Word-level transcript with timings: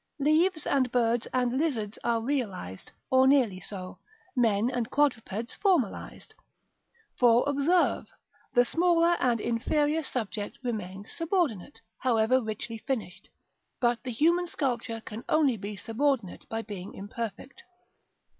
Leaves, 0.17 0.65
and 0.65 0.91
birds, 0.91 1.27
and 1.31 1.59
lizards 1.59 1.99
are 2.03 2.21
realised, 2.21 2.91
or 3.11 3.27
nearly 3.27 3.59
so; 3.59 3.99
men 4.35 4.67
and 4.71 4.89
quadrupeds 4.89 5.53
formalised. 5.63 6.33
For 7.19 7.43
observe, 7.47 8.07
the 8.51 8.65
smaller 8.65 9.15
and 9.19 9.39
inferior 9.39 10.01
subject 10.01 10.57
remains 10.63 11.11
subordinate, 11.11 11.77
however 11.99 12.41
richly 12.41 12.79
finished; 12.79 13.29
but 13.79 14.01
the 14.01 14.09
human 14.09 14.47
sculpture 14.47 15.01
can 15.05 15.23
only 15.29 15.55
be 15.55 15.77
subordinate 15.77 16.49
by 16.49 16.63
being 16.63 16.95
imperfect. 16.95 17.61